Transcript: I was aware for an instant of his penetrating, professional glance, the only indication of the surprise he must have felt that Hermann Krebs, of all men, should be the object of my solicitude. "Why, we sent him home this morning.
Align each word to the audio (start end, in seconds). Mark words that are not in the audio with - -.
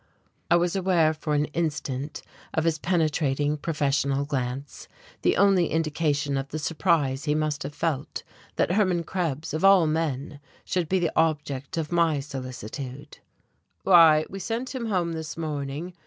I 0.49 0.55
was 0.55 0.75
aware 0.75 1.13
for 1.13 1.35
an 1.35 1.45
instant 1.53 2.23
of 2.55 2.63
his 2.63 2.79
penetrating, 2.79 3.55
professional 3.55 4.25
glance, 4.25 4.87
the 5.21 5.37
only 5.37 5.67
indication 5.69 6.37
of 6.37 6.47
the 6.47 6.57
surprise 6.57 7.25
he 7.25 7.35
must 7.35 7.61
have 7.61 7.75
felt 7.75 8.23
that 8.55 8.71
Hermann 8.71 9.03
Krebs, 9.03 9.53
of 9.53 9.63
all 9.63 9.85
men, 9.85 10.39
should 10.65 10.89
be 10.89 10.97
the 10.97 11.13
object 11.15 11.77
of 11.77 11.91
my 11.91 12.19
solicitude. 12.19 13.19
"Why, 13.83 14.25
we 14.27 14.39
sent 14.39 14.73
him 14.73 14.87
home 14.87 15.11
this 15.13 15.37
morning. 15.37 15.93